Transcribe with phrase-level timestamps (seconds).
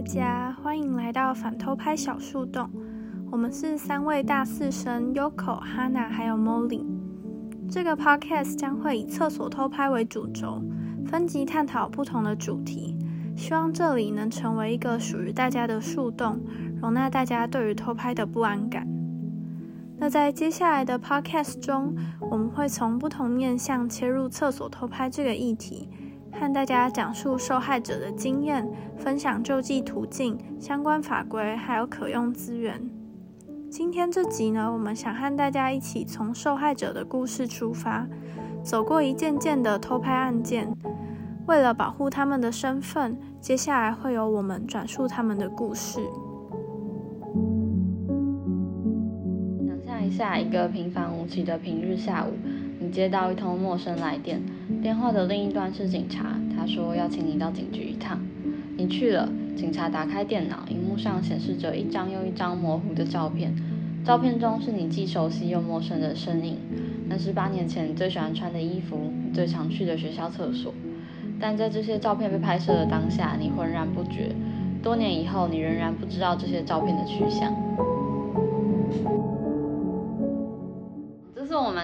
[0.00, 2.70] 大家，欢迎来到反偷拍小树洞。
[3.30, 6.86] 我们是三位大四生，Yoko、Hana 还有 Molly。
[7.70, 10.62] 这个 podcast 将会以厕所偷拍为主轴，
[11.04, 12.96] 分集探讨不同的主题。
[13.36, 16.40] 希望这里能成为一个属于大家的树洞，
[16.80, 18.88] 容纳大家对于偷拍的不安感。
[19.98, 25.90] 那在接下来的 podcast 中，我们会从不同面向切入厕所偷拍这个议题。
[26.32, 32.80] 和大家讲述受害者的经验，分享救济途径、相关法规，还有可用资源。
[33.70, 38.08] 今天这集呢，我们想和大家一起从受害者的故事出发，
[38.62, 40.68] 走过一件件的偷拍案件。
[41.46, 46.00] 为了保护他们的身份，接下来会由我们转述他们的故事。
[49.66, 52.30] 想象一下，一个平凡无奇的平日下午。
[52.78, 54.42] 你接到一通陌生来电，
[54.82, 58.18] 电话的另一端是警察，他说要请你到警局一趟。
[58.78, 63.54] 你去了，警察打开电脑，荧幕上显示着一张又一张模糊的照片，
[64.06, 66.56] 照片中是你既熟悉又陌生的身影，
[67.08, 70.72] 那是八年前你最喜欢穿的衣服，你最常去的学校厕所。
[71.38, 74.34] 但在这些照片被拍摄的当下，你浑然不觉，
[74.82, 77.52] 多年以后，你仍然不知道这些照片的去向。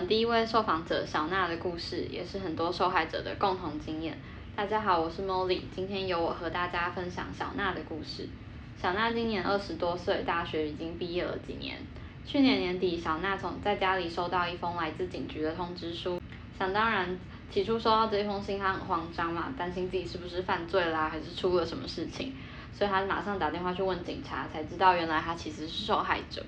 [0.05, 4.19] 第一位受访者小娜的故事，也是很多受害者的共同经验。
[4.55, 8.29] 大家好，我是 Molly，今天由我和大家分享小娜的故事。
[8.81, 11.79] 小娜今年二十多岁，大学已经毕业了几年。
[12.27, 16.21] 去年年底，小娜从在家里收到一封来自警局的通知书。
[16.59, 17.19] 想当然，
[17.51, 22.35] 起初收到这封信，她很慌张嘛，担心自己是不是犯罪啦，还是出了什么事情，
[22.73, 26.45] 所以她马上打电话去问警察，才知道原来她其实是受害者。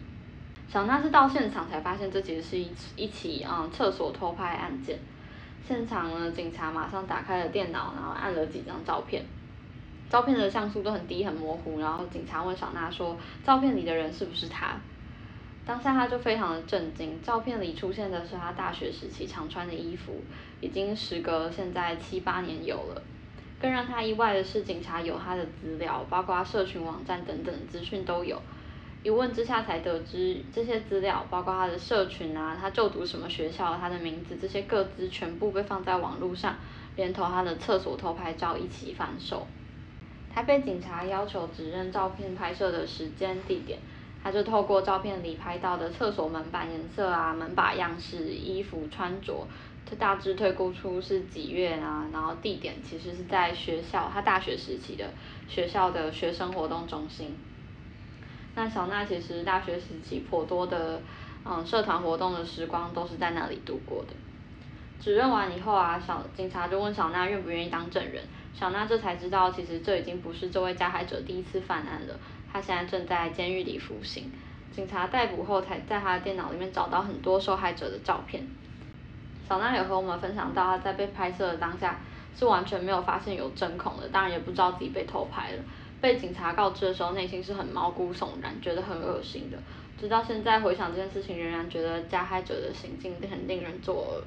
[0.68, 4.98] 小娜是到现场才发现，这其实是一一起嗯厕所偷拍案件。
[5.66, 9.24] 现场呢，警察马上打开了电脑，然后按了几张照片，
[10.10, 11.80] 照片的像素都很低很模糊。
[11.80, 14.76] 然后警察问小娜说：“照片里的人是不是他？”
[15.64, 20.22] 当下他就非常的震惊，照片里出现的是他大学时期常穿的衣服，
[20.60, 23.02] 已经时隔现在七八年有了。
[23.60, 28.40] 更让他意外的是，警察有他的资料，包括社群网站等等资讯都有。
[29.04, 36.56] 一问之下才得知，这些资料包括他的社群啊，他就读什么学校，他的名字，这些各自全部被放在网络上，
[36.96, 39.46] 连同他的厕所偷拍照一起贩售。
[40.34, 43.78] 他被警察要求指认照片拍摄的时间地点，
[44.22, 49.46] 他就透过照片里拍到的厕所门板颜色啊、门把样式、衣服穿着，
[49.86, 55.08] 他大致推估出是几月啊，然后地点其实是在学校，他大学时期的
[55.48, 57.36] 学校的学生活动中心。
[58.58, 61.00] 那小娜其实大学时期颇多的，
[61.44, 64.08] 嗯，社团活动的时光都是在那里度过的。
[65.00, 68.24] 指认完以后啊，小警察就问小娜愿不愿意当证人。
[68.52, 72.18] 小娜这才知道，其实这已经不是这位加害者第一次犯案了。
[72.52, 74.28] 他现在正在监狱里服刑。
[74.72, 78.44] 警察逮捕后，才在他的电脑里面找到很多受害者的照片。
[79.48, 82.00] 小娜有和我们分享到，他在被拍摄的当下
[82.36, 85.62] 是完全没有发现有针孔的，当然也不知道自己被偷拍了。
[86.00, 89.58] 被警察告知的时候，内心是很毛骨悚然，觉得很恶心的。
[90.00, 94.22] 直到现在回想这件事情，仍然觉得加害者的行径很令人作恶。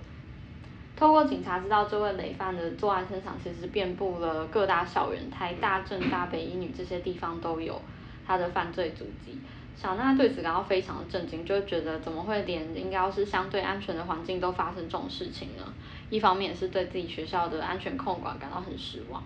[0.98, 7.82] 透过警察知道，这位累犯的作案现场其实遍布了各大校园，台大、政大、北一女这些地方都有
[8.28, 9.40] 他的犯罪足迹。
[9.76, 15.64] 小娜对此感到非常的震惊，就觉得怎么会连应该是相对安全的环境都发生这种事情呢？
[16.10, 19.24] 一方面是对自己学校的安全控管感到很失望。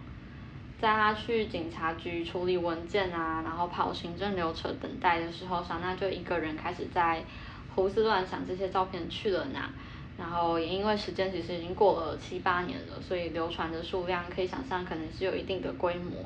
[0.81, 7.23] 在他去警察局处理文件啊，然后跑行政流程等待的时候，小娜就一个人开始在
[7.73, 9.69] 胡思乱想这些照片去了哪。
[10.17, 16.23] 然后也因为时间其实已经过了七八年了，所以流传的数量可以想象可能是有一定的规模。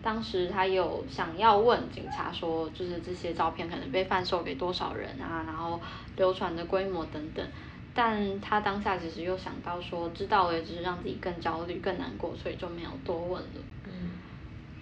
[0.00, 5.80] 当时他有想要问警察说，就是这些照片可能被贩售给多少人啊，然后
[6.16, 7.44] 流传的规模等等。
[7.92, 13.48] 但他当下其实又想到说，知道了也只是让自己更焦虑、更难过，所以就没有多问了。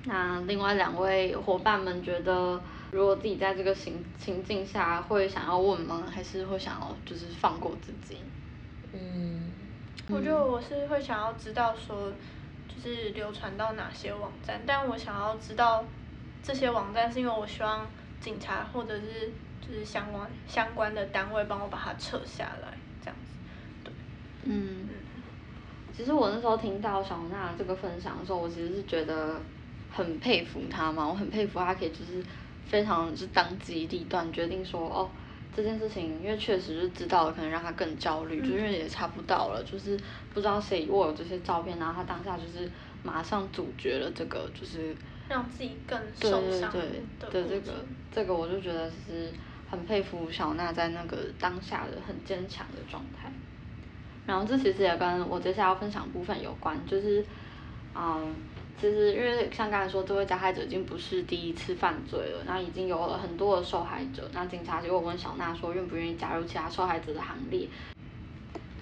[0.04, 0.08] 嗯。
[0.08, 2.60] 那另外两位伙伴们觉得，
[2.90, 6.04] 如果自己在这个情情境下，会想要问吗？
[6.10, 8.18] 还是会想要就是放过自己？
[8.92, 9.50] 嗯。
[10.10, 12.12] 我觉得我是会想要知道说，
[12.68, 15.82] 就是流传到哪些网站，但我想要知道
[16.42, 17.86] 这些网站是因为我希望
[18.20, 19.32] 警察或者是
[19.66, 22.76] 就是相关相关的单位帮我把它撤下来。
[23.02, 23.32] 这样子，
[23.82, 23.92] 对
[24.44, 24.88] 嗯，
[25.96, 29.40] 其实我那时候听到小娜这个分享的时候，我其实是觉得
[29.94, 32.22] 很佩服他嘛，我很佩服他可以就是
[32.66, 35.10] 非常是当机立断决定说哦
[35.54, 39.96] 这件事情，因为确实是知道了，可能让他更焦虑，就因为也查不到了，就是
[40.32, 42.68] 不知道谁握有这些照片，然后他当下就是
[43.04, 44.96] 马上阻绝了这个就是
[45.28, 46.82] 让自己更受伤对
[47.20, 49.32] 对的的这个这个我就觉得是
[49.70, 53.30] 很佩服小娜在那个当下的很坚强的状态。
[54.26, 57.24] 然后这其实也跟我接下来要分享的部分有关，就是
[57.94, 58.34] 嗯，
[58.80, 64.28] 其实因为像刚才说，这位加害者已经不是第一次犯罪了，那已经有了很多的受害者。
[64.32, 67.68] 那警察就问小娜说，愿不愿意加入其他受害者的行列？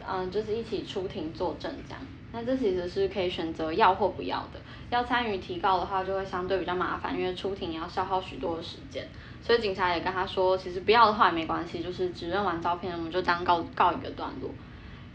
[0.08, 2.00] 嗯，就是一起出庭作证这样。
[2.32, 4.60] 那这其实是可以选择要或不要的。
[4.90, 9.06] 要参与提告的话，就会相对比较麻烦，因为出庭也要消耗许多的时间。
[9.42, 14.50] 所以警察也跟他说，其实不要的话也没关系，就是指认完照片，我们就当告告一个段落。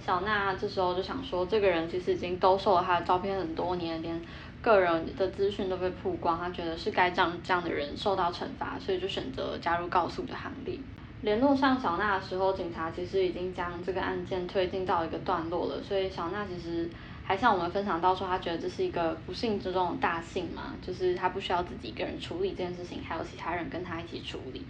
[0.06, 4.21] 小娜这时候就想说，这个人其实已经兜售了他的照片很多年，连
[4.62, 10.77] 个人的资讯都被曝光，他觉得是该这样这样的人受到惩罚，所以就选择加入告诉的行列。
[11.21, 16.88] 联络上小娜的时候，警察其实已经将这个案件推进到一个段落了，所以小娜其实
[17.24, 24.63] 还向我们分享到说，她觉得这是一个不幸之中的大幸嘛，就是她不需要自己一个人处理这件事情，还有其他人跟她一起处理。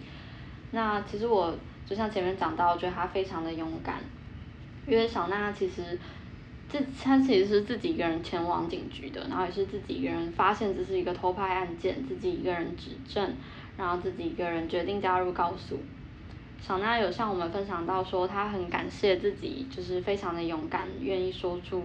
[0.70, 1.54] 那其实我
[1.86, 3.96] 就像前面讲到，觉得她非常的勇敢，
[4.86, 5.98] 因为小娜其实
[6.68, 13.34] 自他其实是自己一个人前往警局的，然后也是自己一个人发现这是一个偷拍案件，自己一个人指证，
[13.76, 15.78] 然后自己一个人决定加入告诉。
[16.60, 21.82] 小娜有向我们分享到说，她很感谢自己，就是非常的勇敢，愿意说出，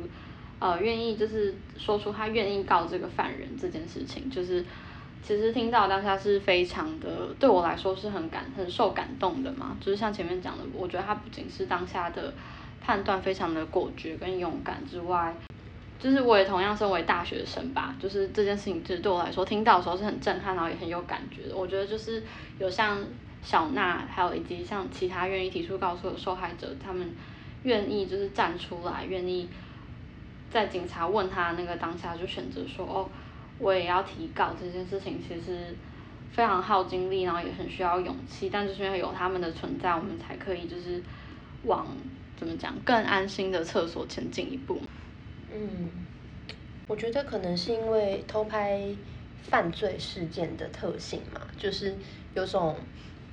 [0.59, 4.65] 呃，愿意就是说出她愿意告这个犯人这件事情，就是
[5.21, 9.77] 其实听到当下是非常的，对我来说是很感很受感动的嘛。
[9.79, 12.33] 就是像前面讲的，我觉得她不仅是当下的
[12.83, 15.33] 判断非常的果决跟勇敢之外，
[15.97, 21.56] 就是我也同样身为大学生吧，就是这件事情，就是对我来说听到的时候是很震撼，然后也很有感觉的。
[21.56, 22.21] 我觉得就是
[22.59, 23.03] 有像。
[23.45, 27.13] 小娜，还有以及像其他愿意提出告诉的受害者，他们
[27.63, 29.50] 愿意就是站出来，愿意
[30.50, 33.09] 在警察问他那个当下就选择说哦，
[33.59, 35.75] 我也要提告这件事情，其实
[36.31, 41.03] 非常耗精力，然后也很需要勇气，但就是因为有他们的存在，我们才可以就是
[41.65, 41.86] 往
[42.43, 44.81] 怎么讲更安心的厕所前进一步。
[45.53, 45.89] 嗯，
[46.87, 48.93] 我觉得可能是因为偷拍
[49.41, 51.95] 犯罪事件的特性嘛，就是
[52.33, 52.75] 有种。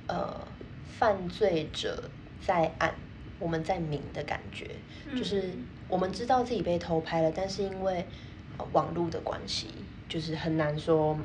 [0.07, 0.35] 呃，
[0.85, 2.09] 犯罪者
[2.45, 2.93] 在暗，
[3.39, 4.69] 我们在明的感觉，
[5.15, 5.53] 就是
[5.87, 8.05] 我们知道自己被偷拍了，但是因为
[8.73, 9.67] 网络的关系，
[10.09, 11.17] 就是很难说。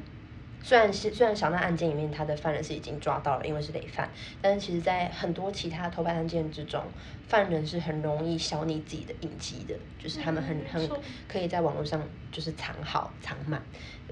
[0.67, 4.11] 虽然是虽然小娜案件里面，他的犯人是已经抓到了，因为是累犯，
[4.43, 6.83] 但是其实在很多其他偷拍案件之中，
[7.29, 10.91] 犯人是很容易消匿自己的隐疾的，就是他们很很
[11.29, 12.03] 可以在网络上
[12.33, 13.63] 就是藏好藏满，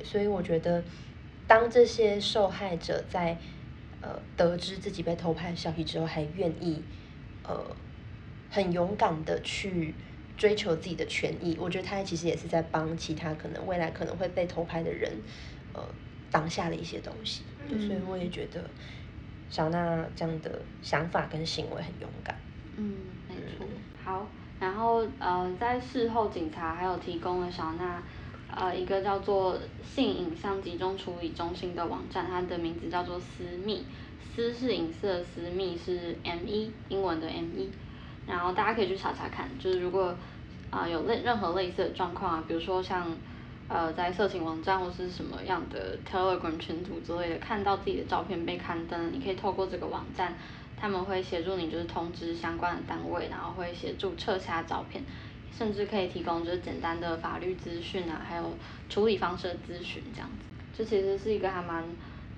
[0.04, 0.84] 所以我觉得
[1.48, 3.36] 当这些受害者在。
[4.06, 6.82] 呃，得知自己被偷拍的消息之后，还愿意
[7.42, 7.58] 呃
[8.50, 9.94] 很勇敢的去
[10.36, 15.10] 追求自己的权益，我觉得他其实也是在帮其他可能未来可能会被偷拍的人
[15.72, 15.82] 呃
[16.34, 18.68] 挡下的一些东西，所以我也觉得
[19.48, 22.36] 小娜这样的想法跟行为很勇敢。
[22.76, 22.96] 嗯，
[23.28, 23.64] 没错。
[24.04, 24.26] 好，
[24.58, 28.02] 然后呃，在事后警察还有提供了小娜。
[28.56, 33.84] 呃，一个叫做性影像集中处理中心的网站，它的名字叫做私密，
[34.20, 37.68] 私是隐私的私密是 M 一，英文的 M 一，
[38.28, 40.16] 然后大家可以去查查看，就是如果
[40.70, 43.08] 啊有类任何类似的状况啊，比如说像
[43.68, 50.36] 呃在色情网站或是什么样的 Telegram 群组之类的，看到自己的照片被刊登，你可以透过这个网站，
[50.76, 55.02] 他们会协助你就是通知相关的单位，然后会协助撤下照片。
[55.56, 58.52] 甚至可以提供就是简单的法律资讯啊，还有
[58.88, 60.44] 处理方式的咨询这样子，
[60.76, 61.84] 这其实是一个还蛮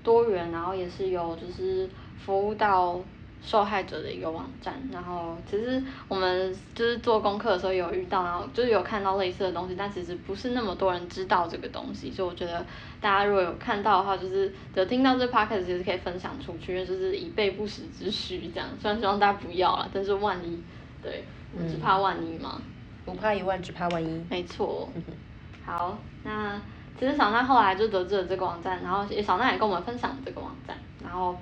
[0.02, 3.00] 多元，然后也是有就是服务到
[3.46, 4.74] 受害者的一个网站。
[4.92, 12.66] 然后其实我们就是做功课的时候有遇到，然后就是有看到类似的东西，但其实不是那么多人知道这个东西，所以我觉得
[13.00, 18.68] 大家如果有看到的话，就是有听到这 podcast 其实可以分享出去，因为就是以备不时之需这样。
[18.78, 20.62] 虽然希望大家不要了，但是万一，
[21.02, 21.24] 对，
[21.68, 22.60] 只怕万一嘛。
[23.04, 24.26] 不怕一万，只怕万一。
[24.28, 24.88] 没错。
[25.64, 26.60] 好，那
[26.98, 30.76] 其实小娜后来就得知了这个网站，然后也小娜也跟我们分享这个网站。
[31.00, 31.38] 然后，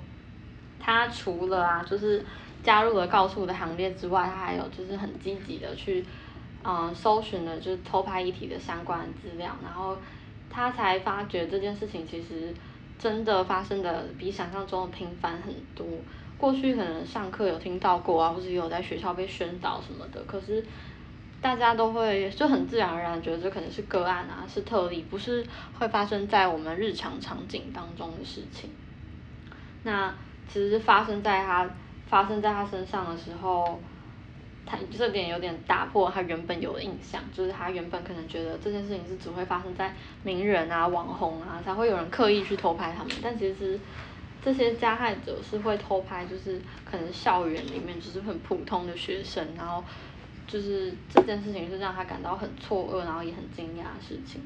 [0.79, 2.23] 他除了啊，就是
[2.63, 6.05] 加入了告诉的行列之外，他还有就是很积极的去，
[6.63, 9.55] 嗯，搜寻了就是偷拍遗体的相关的资料。
[9.63, 9.97] 然后，
[10.49, 12.53] 他才发觉这件事情其实
[12.97, 15.85] 真的发生的比想象中的频繁很多。
[16.37, 20.63] 过去可能上课有听到过啊，或者有在学校被宣导什么的，可是。
[21.41, 25.45] 大家都会就很自然而然觉得这可能是个案啊，是特例，不是
[25.77, 28.71] 会发生在我们日常场景当中的事情。
[29.83, 30.11] 那
[30.47, 31.69] 其实发生在他
[32.07, 33.79] 发生在他身上的时候，
[34.65, 43.79] 他这点有点打破他原本有的印象，就是他原本可能觉得这件事情是只会发生在名人啊、网红啊才会有人刻意去偷拍他们，但其实
[44.43, 49.83] 这些加害者是会偷拍，就是可能校园里面就是很普通的学生，然后
[50.47, 54.41] 就是这件事情是让他感到很错愕，然后也很惊讶的事情。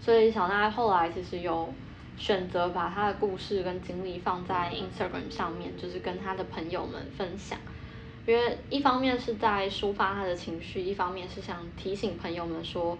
[0.00, 1.72] 所以小娜后来其实有
[2.18, 7.58] 选择把他的故事跟经历放在 Instagram 上面，就是跟他的朋友们分享。
[8.26, 12.98] 因为一方面是在抒发他的情绪，一方面是想提醒朋友们说，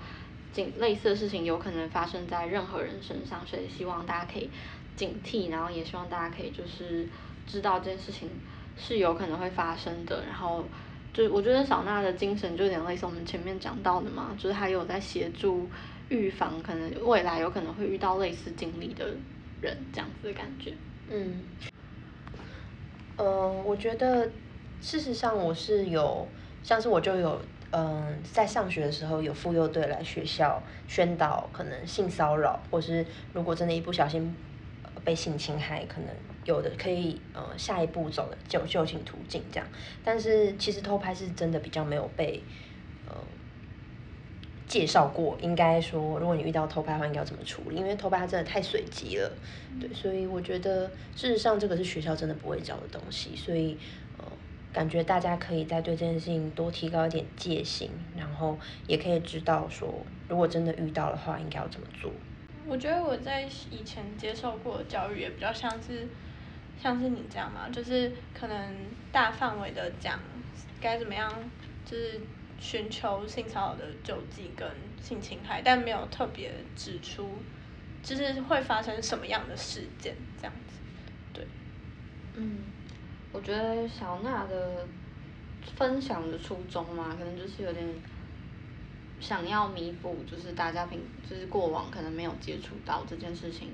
[0.53, 4.49] 警类似的事情有可能发生在任何人身上，所以希望大家可以
[4.97, 7.07] 警惕，然后也希望大家可以就是
[7.47, 8.31] 知道这件事情
[8.79, 10.25] 是有可能会发生的。
[10.25, 10.65] 然后
[11.13, 15.69] 就我觉得小娜的精神就有点类似我们前面讲到的嘛，就是她有在协助。
[16.09, 19.05] 预防可能未来有可能会遇到类似经历的
[19.61, 20.73] 人，这样子的感觉。
[21.11, 21.43] 嗯，
[23.17, 24.31] 呃，我觉得
[24.81, 26.27] 事实上我是有，
[26.63, 27.41] 像是我就有，
[27.73, 34.35] 嗯，在上学的时候有妇幼队来学校宣导可能性骚扰，或是如果真的一不小心
[35.05, 36.09] 被性侵害，可能
[36.45, 39.69] 有的可以呃下一步走的就就近途径这样。
[40.03, 42.43] 但是其实偷拍是真的比较没有被。
[44.69, 47.77] 介绍过，应该说，如果你遇到偷拍的话，应该要怎么处理？
[47.77, 49.33] 因为偷拍它真的太随机了，
[49.81, 53.79] 对，所以我觉得事实上这个是学校真的不会教的东西，所以
[54.19, 54.25] 呃，
[54.71, 59.89] 感觉大家可以再对这件事情多提高一点戒心，然后也可以知道说，
[60.29, 62.13] 如果真的遇到的话，应该要怎么做。
[62.67, 66.07] 我觉得我在以前接受过的教育也比较像是，
[66.79, 68.75] 像是你这样嘛，就是可能
[69.11, 70.21] 大范围的讲
[70.79, 71.33] 该怎么样，
[71.87, 72.21] 就是。
[72.61, 74.69] 寻求性骚扰的救济跟
[75.01, 77.31] 性侵害，但没有特别指出，
[78.03, 80.79] 就是会发生什么样的事件这样子，
[81.33, 81.47] 对。
[82.35, 82.59] 嗯，
[83.33, 84.87] 我觉得小娜的
[85.77, 87.87] 分享的初衷嘛，可能就是有点
[89.21, 93.71] 想要弥补，就是大家平就是过往可能没有接触到这件事情，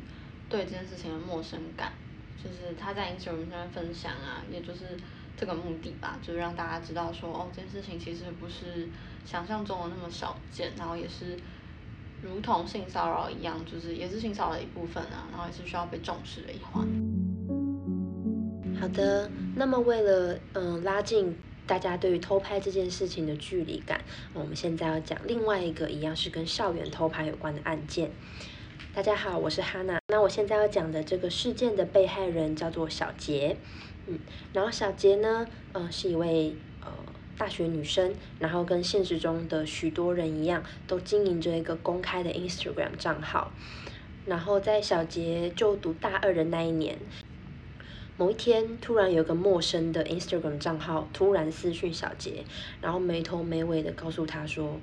[0.49, 1.93] 对这件事情的陌生感，
[2.37, 4.97] 就是他在 Instagram 上分享啊，也就是。
[5.37, 8.88] 这个目的吧，就是让大家知道说，哦，这件事情其实不是
[9.25, 11.37] 想象中的那么少见，然后也是
[12.23, 16.87] 如同性骚扰一样，就是也是性骚扰的一部分啊，然后也是需要被重视的一环。
[18.81, 21.37] 好的，那么为了嗯拉近
[21.67, 24.00] 大家对于偷拍这件事情的距离感，
[24.35, 28.11] 我们现在要讲另外一个一样是跟校园偷拍有关的案件。
[28.95, 29.99] 大家好，我是哈娜。
[30.09, 33.57] 那我现在要讲的这个事件的被害人叫做小杰。
[34.06, 34.18] 嗯，
[34.52, 36.88] 然后小杰呢，呃，是一位呃
[37.37, 43.50] 大学女生，然后跟现实中的许多人一样，都经营着一个公开的 Instagram 账号。
[44.26, 46.99] 然后在小杰就读大二的那一年，
[48.16, 52.44] 某一天，突然有个陌生的 Instagram 账号突然私讯小杰，
[52.80, 54.80] 然后没头没尾的告诉他说。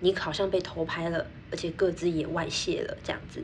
[0.00, 3.42] 你好像被偷拍了，而且各自也外泄了，这样子，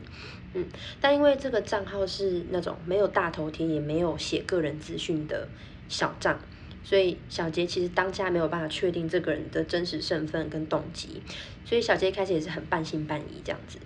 [0.53, 0.65] 嗯，
[1.01, 5.45] 但因为这个账号是那种没有大头贴，也没有写个人资讯的
[5.89, 6.39] 小账，
[6.81, 11.21] 所以小杰其实当下没有办法确定这个人的真实身份跟动机，
[11.65, 13.77] 所以小杰开始也是很半信半疑这样子，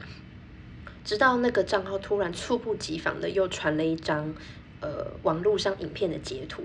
[1.03, 4.35] 直到那个账号突然猝不及防的又传了一张
[4.79, 6.61] 呃网络上影片的截图，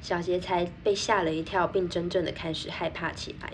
[0.00, 3.52] 小杰才被吓了一跳，并真正的开始害怕起来。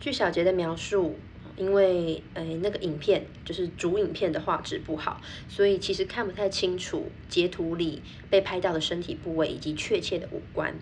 [0.00, 1.16] 据小杰的描述。
[1.58, 8.00] 因为呃那个影片就是主影片的画质不好，所以其实看不太清楚截图里
[8.30, 10.74] 被拍到的身体部位以及确切的五官。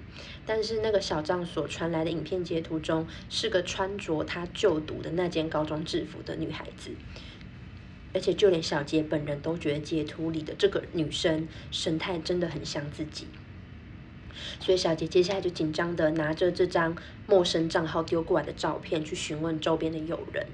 [0.45, 6.91] 但是那个小张所传来的影片截图中，是个穿着他就读的那件高中制服的女孩子，
[8.13, 13.27] 而且就连小杰本人都觉得截图里的这个女生神态真的很像自己。
[14.61, 20.47] 所以小杰接下来就紧张的拿着这张陌生账号丢过来的照片去询问周边的友人，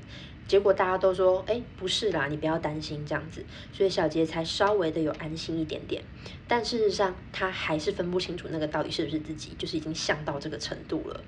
[0.48, 6.02] 结果大家都说，哎，不是啦，你不要担心这样子，所以小杰才稍微的有安心一点点。
[6.46, 11.22] 但事实上，他还是分不清楚那个到底是不是自己，就是已经像到这个程度了。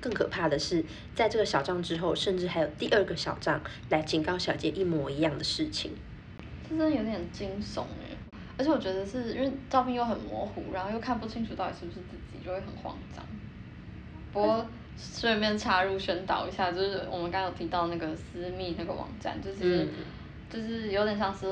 [0.00, 0.84] 更可怕的是，
[1.14, 5.92] 在这个小账之后，甚至还有第二个小账来警告小杰一模一样的事情，
[6.64, 8.11] 这真的有点惊悚哎。
[8.58, 13.24] 而且我觉得是因为照片又很模糊，然后又看不清楚到底是不是自己，就会很慌张。
[14.32, 14.64] 不过
[14.96, 19.88] 顺便插入宣导一下，就是我们刚刚有提到那个私密那个网站，就是
[20.50, 21.46] 就是有点像是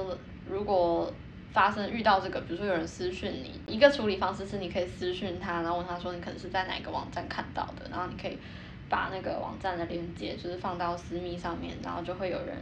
[0.48, 1.10] 如果
[1.52, 8.38] 发生遇到这个，比如说有人私讯你，一个处理方式是你可以私讯他，然后问他说你可能是在哪个网站看到的，然后你可以
[8.88, 12.56] 把那个网站的链接就是放到私密上面，然后就会有人。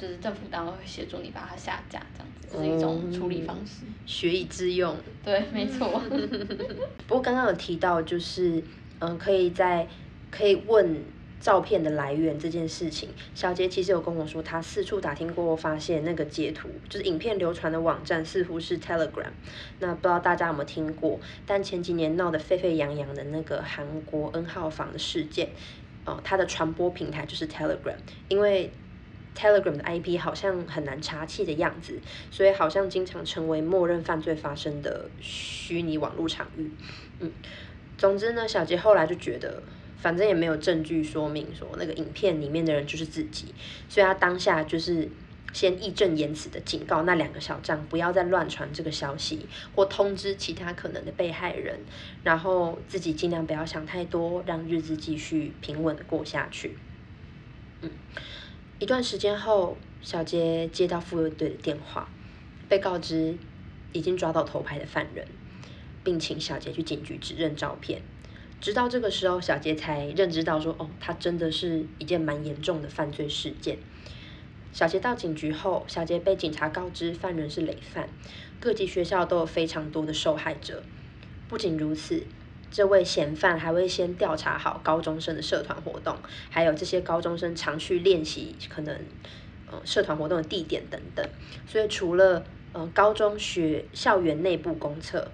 [0.00, 4.96] 就是政府单位会协助你把它下架，这样子是一种处理方式，学以致用。
[5.22, 6.00] 对，没错。
[7.06, 8.62] 不过刚刚有提到，就是
[9.00, 9.86] 嗯，可以在
[10.30, 11.04] 可以问
[11.38, 19.30] 照片的来源这件事情，小杰其实有跟我说，他四处打听过，发现那个截图就是影片流传的网站似乎是 Telegram。
[19.80, 21.20] 那不知道大家有没有听过？
[21.44, 25.50] 但前几年闹得沸沸扬扬的那个韩国 N 号房的事件，
[26.06, 27.96] 哦，它的传播平台就是 Telegram，
[28.28, 28.72] 因为。
[29.36, 36.70] Telegram 的 IP 好像很难查气的样子，所以好像经常成为默认犯罪发生的虚拟网络场域。
[37.20, 37.30] 嗯，
[37.96, 39.62] 总之呢，小杰后来就觉得，
[39.96, 43.54] 反正也没有证据说明说那个影片里面的人就是自己，
[43.88, 45.08] 所以他当下就是
[45.52, 51.78] 先义正言辞的警告那两个小账不要再乱传这个消息，或通知其他可能的被害人，
[52.24, 56.76] 然后自己尽量不要想太多，让日子继续平稳的过下去。
[57.82, 57.90] 嗯。
[58.80, 62.08] 一段时间后，小杰接到妇幼队的电话，
[62.66, 63.36] 被告知
[63.92, 65.28] 已经抓到头牌的犯人，
[66.02, 68.00] 并请小杰去警局指认照片。
[68.58, 73.76] 直到这个时候，小杰才认知到说：“哦，他真的是一件蛮严重的犯罪事件。”
[74.72, 78.08] 小杰到警局后，小杰被警察告知犯人是累犯，
[78.58, 80.82] 各级学校都有非常多的受害者。
[81.50, 82.24] 不仅如此。
[82.70, 86.16] 这位嫌犯还会先调查好高中生的社团活动，
[86.48, 88.96] 还有这些高中生常去练习可能
[89.70, 91.28] 呃社团活动的地点等等。
[91.66, 95.30] 所以除了呃高中学校园内部公厕，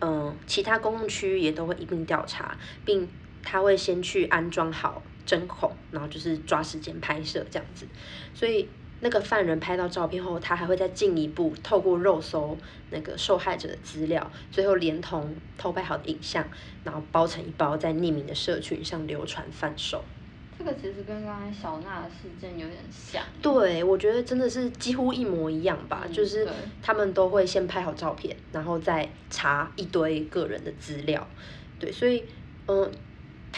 [0.00, 3.08] 嗯，其他公共区域也都会一并调查，并
[3.42, 7.86] 他会先去安装好针孔，然后就是抓时间拍摄这样子。
[8.32, 8.68] 所以。
[9.00, 12.56] 那个犯人拍到照片后，他还会再进一步透过肉搜
[12.90, 16.42] 那个受害者的资料，最后连同偷拍好的影像，
[16.82, 20.02] 然后包成一包，在匿名的社群上流传贩售。
[20.58, 23.22] 这个其实跟刚才小娜的事件有点像。
[23.42, 26.48] 对，我觉得真的是几乎一模一样吧，就是
[26.82, 31.28] 他们都会先拍好照片，然后再查一堆个人的资料。
[31.78, 32.24] 对，所以
[32.66, 32.90] 嗯。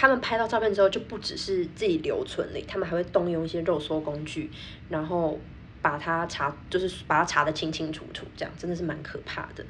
[0.01, 4.49] 他们拍到照片之后，就不只是自己留存了，他们还会动用一些肉搜工具，
[4.89, 5.37] 然后
[5.83, 9.67] 把它查，就是把它查的清清楚楚，这样真的是蛮可怕的。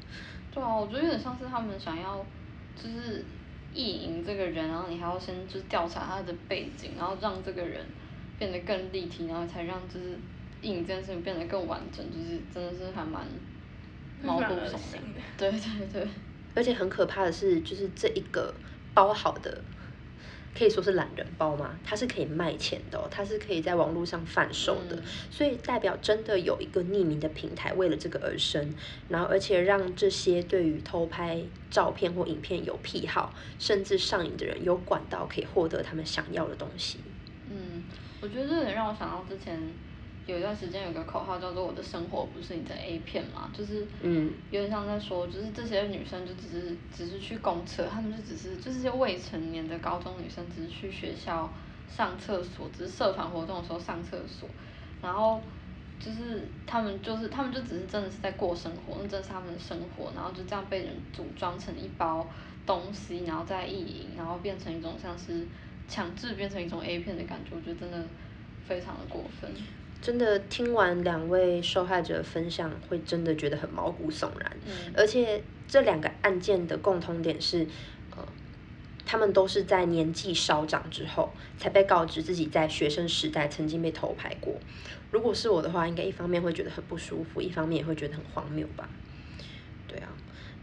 [0.53, 2.23] 对啊，我觉得有点像是他们想要，
[2.77, 3.25] 就是
[3.73, 7.83] 意淫这个人，然后你还要先就是调查他的背景，然后让这个人
[8.39, 10.11] 变得更立体，然后才让就是
[10.61, 13.27] 意淫这件事情变得更完整，就是真的是还蛮
[14.23, 15.21] 毛骨悚然的。
[15.39, 16.07] 对对对。
[16.55, 18.55] 而且很可怕的是，就是这一个
[18.93, 19.63] 包好的。
[20.59, 21.79] 可以说是懒人包吗？
[21.85, 28.75] 它是可以卖钱的，它是可以在网络上贩售的，所以代表真的有一个匿名的平台为了这个而生，
[29.09, 31.41] 然后而且让这些对于偷拍
[31.71, 36.99] 照片或影片有癖好，甚至上瘾的人有管道可以获得他们想要的东西。
[37.49, 37.85] 嗯，
[38.21, 39.57] 我觉得这点让我想到之前。
[40.29, 51.51] 有一段时间有个口号叫做“我的生活不是你的 A 片”嘛，就是嗯有点像在说，就是这些女生就只是只是去公厕，她们就只是就是些未成年的高中女生，只是去学校
[51.89, 54.47] 上厕所，只是社团活动的时候上厕所，
[55.01, 55.43] 然后
[55.99, 62.29] 就是她们就是她们就只是真的是在过生活，那真是她们的生活，然后就这样被人组装成一包
[62.67, 65.49] 东西，然后再意淫，然后变成一种像是
[65.89, 68.07] 强制变成一种 A 片的感觉，我觉得真的
[68.67, 69.51] 非常的过分。
[70.01, 74.57] 真的听完两位受害者分享，会真的觉得很毛骨悚然。
[74.67, 74.93] 嗯。
[74.97, 77.67] 而且这两个案件的共通点是，
[78.17, 78.25] 呃，
[79.05, 84.55] 他们都是在年纪稍长之后，才被告知自己在学生时代曾经被偷拍过。
[85.11, 88.89] 如果是我的话，应该一方面会觉得很不舒服，一方面也会觉得很荒谬吧。
[89.87, 90.09] 对啊。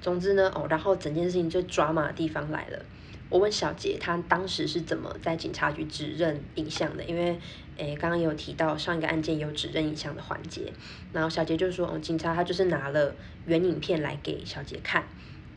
[0.02, 2.86] 总之呢，哦，然后整件事情最抓马的地方来了。
[3.30, 7.04] 我问小杰，他当时是怎么在警察局指认影像的？
[7.04, 7.38] 因为，
[7.76, 10.72] 诶，刚刚有提到上一个案件有指认影像的环节，
[11.12, 15.04] 然后小杰就说，哦，警察他就是拿了原影片来给小杰看，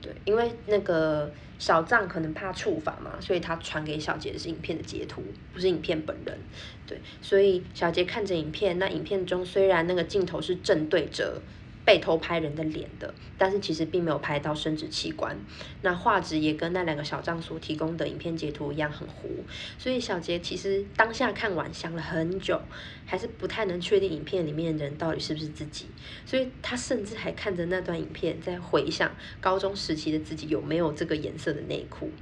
[0.00, 6.38] 对，因为那个小藏可能怕触法嘛，所以他传给小杰的是影片的截图，不是影片本人，
[6.86, 11.42] 对，所以小杰看着影片，那影片中虽然那个镜头是正对着。
[11.88, 15.34] 被偷拍人的脸的，但是其实并没有拍到生殖器官，
[15.80, 19.30] 那画质也跟那两个小张所提供的影片截图一样很糊，
[19.78, 22.60] 所以小杰其实当下看完想了很久，
[23.06, 25.86] 还是不太能确定影片里面的人到底是不是自己，
[26.26, 32.12] 所以他甚至还看着那段影片在回想高中时期的自己有没有这个颜色的内裤。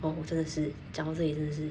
[0.00, 1.70] 哦，我真的是讲到这里真的是有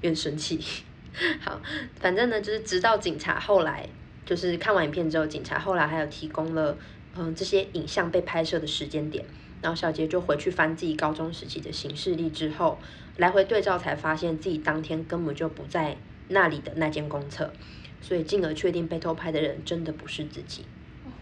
[0.00, 0.58] 点生气。
[1.44, 1.60] 好，
[2.00, 3.86] 反正呢就是直到警察后来。
[4.24, 6.76] 就是看完影片之后，警察后来还有提供了，
[7.16, 9.24] 嗯，这些影像被拍摄的时间点，
[9.60, 12.78] 然后小杰就回去翻自己高中时期的行事历之后，
[13.16, 15.96] 来回对照才发现自己当天根本就不在
[16.28, 17.52] 那里的那间公厕，
[18.00, 20.64] 所以进而确定被偷拍的人真的不是自己。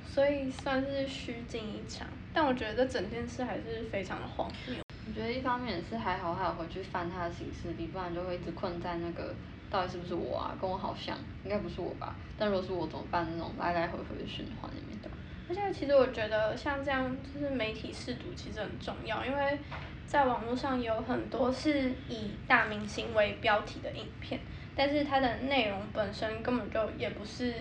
[0.06, 4.76] 所以算是虚惊一场，但我觉得这整件事还是非常的荒谬。
[5.06, 9.34] 我觉得一方面是还好，还有回去翻他的行事历，不然就会一直困在那个
[9.70, 10.56] 到底是不是我啊？
[10.60, 12.14] 跟我好像，应该不是我吧？
[12.36, 13.26] 但如果是我怎么办？
[13.32, 15.08] 那种来来回回的循环里面的。
[15.48, 19.58] 而且其实我觉得像这样，就是媒体试读其实很重要，因为
[20.06, 24.40] 在网络上有很多是以大明星为标题的影片，
[24.74, 27.52] 但是它的内容本身根本就也不是，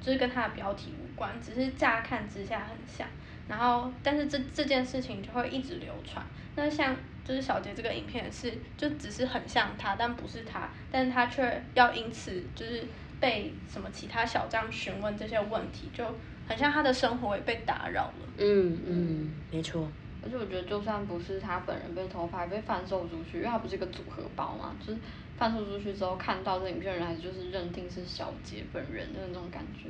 [0.00, 3.06] 就是跟它的标题无关，只是乍看之下很像。
[3.48, 6.24] 然后，但是这这件事情就会一直流传。
[6.56, 6.96] 那像
[7.26, 12.84] 就是小杰这个影片是，就只是很像他，但不是他，但是他却要因此就是
[13.18, 16.04] 被什么其他小将询问这些问题，就
[16.46, 18.28] 很像他的生活也被打扰了。
[18.38, 19.90] 嗯嗯，没错。
[20.22, 24.98] 而且我觉得，就算不是他本人被偷拍、被贩售出去，因为他不是一个组合包嘛，就是
[25.36, 29.88] 贩售出去之后看到这影片人，还就是认定是小杰本人的那种感觉。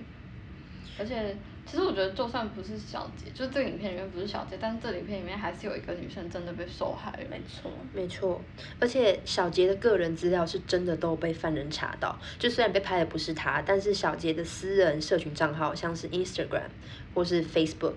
[0.98, 7.12] 而且，其实我觉得，就算不是小杰，就这个影片里面不是小杰，但是这影片里面还是有一个女生真的被受害。
[7.30, 8.40] 没错，没错。
[8.80, 16.68] 而且小杰的个人资料是真的都被犯人查到，就虽然被拍的不是他，但是小杰的私人社群账号，像是 Instagram
[17.14, 17.96] 或是 Facebook。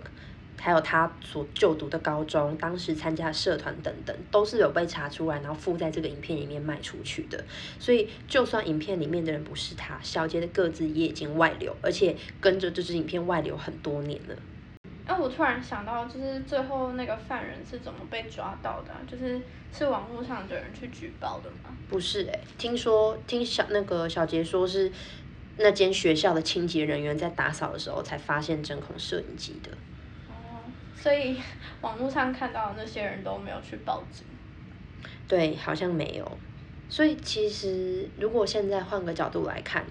[0.60, 7.44] 还有他所就读的高中，当时参加社团等等，都是有被查出来，然后附在这个影片里面卖出去的。
[7.80, 14.36] 所以，就算影片里面的人不是他，小杰的个子也已经外流，而且跟着这支影片外流很多年了。
[15.06, 18.92] 哎，我突然想到，就是最后那个犯人是怎么被抓到的？
[19.10, 19.42] 就是
[19.74, 21.76] 是网络上的人去举报的吗？
[21.90, 24.92] 不是哎，听说听小那个小杰说是
[25.58, 29.72] 那间学校的清洁人员在打扫的时候才发现针孔摄影机的。
[31.02, 31.38] 所以
[31.82, 34.26] 网络上看到的那些人都没有去报警，
[35.28, 36.38] 对，好像没有。
[36.90, 39.86] 所以其实如果现在换个角度来看，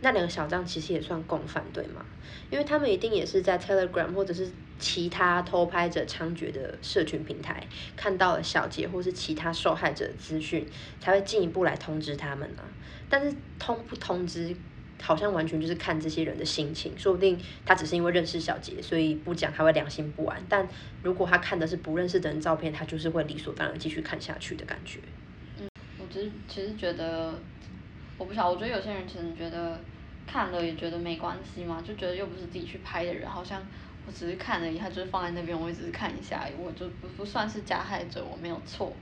[0.00, 2.04] 那两个小张其实也算共犯对吗？
[2.50, 7.66] 因为他们一定也是在 Telegram 或者是其他偷拍者猖獗的社群平台
[7.96, 10.66] 看到了小杰或是其他受害者的资讯，
[11.00, 12.64] 才会进一步来通知他们啊。
[13.10, 14.56] 但是通不通知？
[15.02, 20.42] 好像完全就是看这些人的心情，说不定他只是因为认识小杰，所以不讲他会良心不安。
[20.48, 20.66] 但
[21.02, 24.98] 如果他看的是不认识的人照片，他就是会理所当然继续看下去的感觉。
[25.60, 27.38] 嗯，我只是其实觉得，
[28.16, 29.78] 我不晓得，我觉得有些人可能觉得
[30.26, 33.62] 看了也觉得没关系嘛，就觉得又不是自己去拍的人，好像
[34.06, 38.92] 我只是看了一下，就是放在那边，我也只是看一下，我就不不算是加害者，我没有错。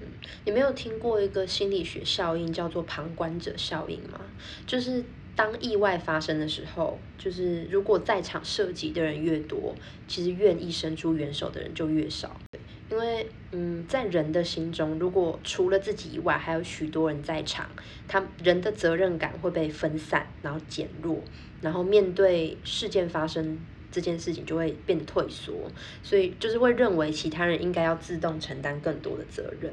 [0.00, 0.08] 嗯，
[0.44, 4.20] 你没有听过一个心理学效应叫做旁观者效应吗？
[4.66, 5.04] 就是。
[5.40, 9.74] 当意外发生的时候，就是如果在场涉及的人越多，
[10.06, 12.38] 其实愿意伸出援手的人就越少。
[12.90, 17.66] 因为，嗯，在人的心中，如果除了自己以外还有许多人在场，
[18.06, 21.24] 他人的责任感会被分散，然后减弱，
[21.62, 23.58] 然后面对事件发生
[23.90, 25.54] 这件事情就会变得退缩，
[26.02, 29.72] 所以就是会认为其他人应该要自动承担更多的责任。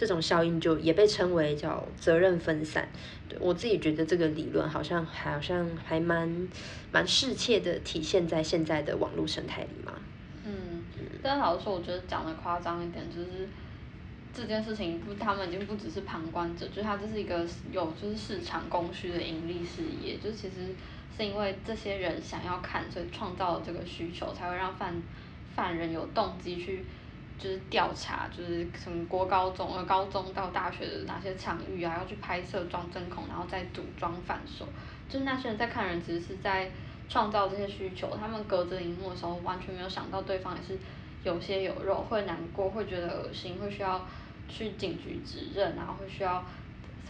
[0.00, 2.88] 这种效应就也被称为叫责任分散。
[3.28, 6.48] 对我自己觉得这个理论好像好像还蛮
[6.90, 9.92] 蛮适切的体现在现在的网络生态里嘛。
[10.46, 10.82] 嗯，
[11.22, 13.46] 但老实说，我觉得讲的夸张一点，就是
[14.32, 20.74] 这件事情不，他们已经不只是旁观者，就是他这是一个有就是市场供需的盈利事业，就是其实
[21.14, 24.94] 是因为这些人想要看，所以创造了这个需求，才会让犯
[25.54, 26.82] 犯人有动机去。
[27.42, 34.68] 就是调查，就是从国高中呃高中到大学的哪些场域啊，要去拍摄装针孔，然后再组装反手。
[35.08, 36.70] 就是那些人在看人，其实是在
[37.08, 38.14] 创造这些需求。
[38.20, 40.78] 他们隔着荧幕的时候，完全没有想到对方也是
[41.24, 44.06] 有些有肉，会难过，会觉得恶心，会需要
[44.46, 46.44] 去警局指认，然后会需要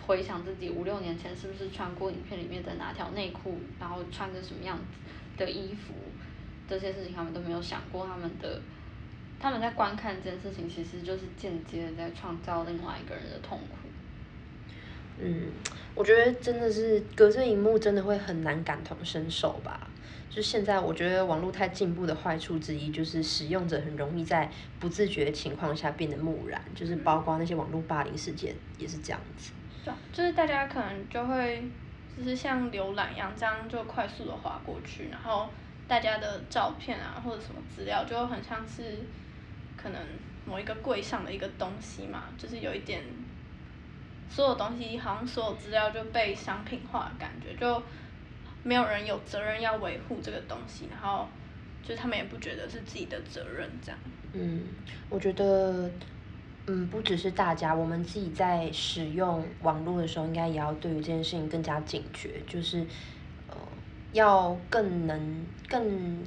[0.06, 4.84] 回想自己五六年前是不是穿过影片里面的哪条内裤，然后穿着什么样子
[5.36, 5.92] 的衣服，
[6.68, 8.62] 这些事情他们都没有想过他们的。
[9.40, 13.88] 他们在观看这件事情，其实就是间接的在创造另外一个人的痛苦。
[15.18, 15.48] 嗯，
[15.94, 19.88] 我觉得真的是隔着荧幕，真的会很难感同身受吧。
[20.28, 29.52] 就现在，我觉得网络太进步的坏处之一，就是使用者很容易在不自觉的情况下变得木然，就是包括那些网络霸凌事件也是这样子。
[29.84, 31.62] 对，就是大家可能就会，
[32.16, 35.48] 就是像浏览一样，这样就快速的划过去，然后
[35.88, 38.98] 大家的照片啊或者什么资料，就很像是。
[39.82, 40.00] 可能
[40.44, 43.02] 某一个柜上的一个东西嘛，就是有一点，
[44.28, 47.82] 所有东西好像所有资料就被商品化感觉，就
[48.62, 51.26] 没有人有责任要维护这个东西，然后
[51.82, 53.98] 就他们也不觉得是自己的责任这样。
[54.32, 54.64] 嗯，
[55.08, 55.90] 我觉得，
[56.66, 62.86] 嗯，不只是大家，我们自己在使用网络的时候，应该也要对于这件事情更加警觉，就是
[63.48, 63.56] 呃，
[64.12, 66.22] 要更能更。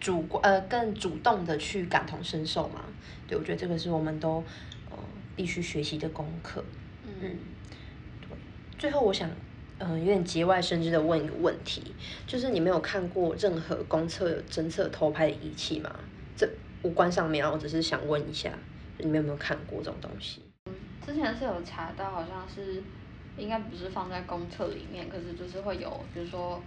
[0.00, 2.84] 主呃更主动的去感同身受嘛，
[3.26, 4.44] 对我觉得这个是我们都
[4.90, 4.96] 呃
[5.34, 6.64] 必须学习的功课。
[7.04, 7.38] 嗯，
[8.20, 8.28] 对。
[8.78, 9.30] 最后，我想，
[9.78, 11.94] 嗯，有点节外生枝的问一个问题，
[12.26, 15.90] 就是你没有看过任何公厕有侦测偷拍的仪器吗？
[16.36, 16.48] 这
[16.82, 18.50] 无关上面啊，我只是想问一下，
[18.98, 20.42] 你们有没有看过这种东西？
[21.04, 22.82] 之前是有查到，好像是
[23.38, 26.60] 应该不是放在公厕里面，可是就是会有，比如说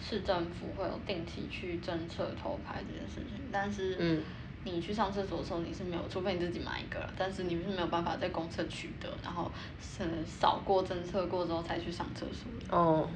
[0.00, 4.22] 市政府会有定期去侦测偷拍这件事情，但是嗯。
[4.62, 12.78] 你去上厕所的时候，你是没有，除非你自己买一个，但是你是没有办法在公厕取得，然后是扫过侦测过之后才去上厕所。
[12.78, 13.08] 哦，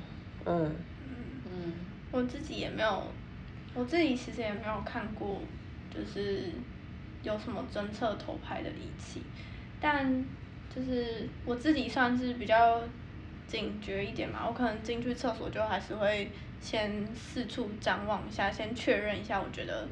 [0.47, 0.75] 嗯，
[1.44, 1.73] 嗯，
[2.11, 3.03] 我自己也没有，
[3.75, 5.38] 我自己其实也没有看过，
[5.94, 6.51] 就是
[7.23, 9.20] 有什么侦测偷拍的仪器，
[9.79, 10.25] 但
[10.75, 12.81] 就是我自己算是比较
[13.47, 16.31] 警觉一点嘛，我可能进去厕所就还是会
[16.64, 19.87] 先四处张望一下，先确认一下，我觉得。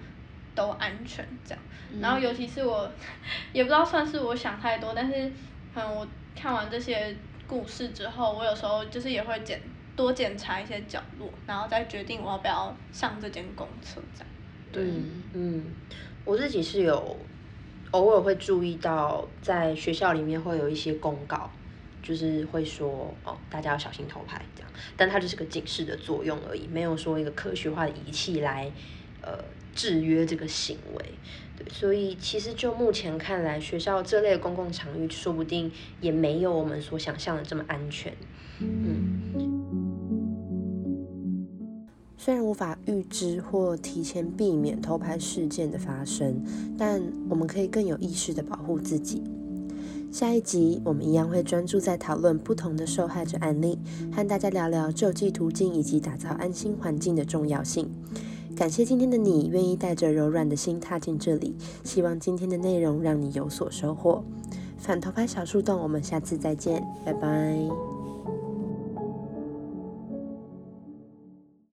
[0.54, 1.62] 都安全这样，
[1.98, 2.86] 然后尤其是我，
[3.54, 5.32] 也不知道算是我想太多，但是
[5.74, 6.06] 可能我
[6.36, 9.58] 看完这些故事之后，我有时候就是也会检
[9.96, 14.28] 多检查一些角落，然后再决定我要不要上这间公厕这样。
[14.70, 14.84] 对，
[15.32, 15.64] 嗯，
[16.26, 17.16] 我自己是有
[17.92, 21.50] 偶尔会注意到，在学校里面会有一些公告，
[22.02, 28.70] 就是会说哦，大家要小心偷拍这样，但它就是个警示的作用而已，没有说一个科学化的仪器来，
[29.20, 29.38] 呃。
[29.74, 31.04] 制约这个行为，
[31.56, 38.12] 对，所以其实就目前看来，学校这类公共场域说不定也没有我们所想象的这么安全。
[38.58, 39.22] 嗯，
[42.18, 46.44] 虽然无法预知或提前避免偷拍事件的发生，
[46.76, 49.22] 但我们可以更有意识的保护自己。
[50.12, 53.78] 下一集我们一样会专注在讨论不同的受害者案例，
[54.14, 57.90] 和大家聊聊救济途径以及打造安心环境的重要性。
[58.54, 64.22] 感谢今天的你愿意带着柔软的心踏进这里，希望今天的内容让你有所收获。
[64.76, 67.91] 反头拍小树洞，我们下次再见，拜拜。